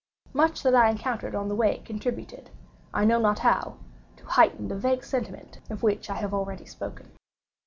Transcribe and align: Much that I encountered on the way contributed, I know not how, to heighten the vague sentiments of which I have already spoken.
Much 0.33 0.63
that 0.63 0.73
I 0.73 0.89
encountered 0.89 1.35
on 1.35 1.47
the 1.47 1.53
way 1.53 1.77
contributed, 1.85 2.49
I 2.91 3.05
know 3.05 3.19
not 3.19 3.37
how, 3.37 3.77
to 4.17 4.25
heighten 4.25 4.67
the 4.67 4.75
vague 4.75 5.03
sentiments 5.03 5.59
of 5.69 5.83
which 5.83 6.09
I 6.09 6.15
have 6.15 6.33
already 6.33 6.65
spoken. 6.65 7.11